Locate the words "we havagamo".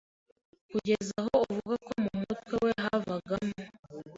2.63-3.61